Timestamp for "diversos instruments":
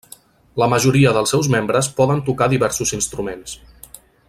2.55-3.55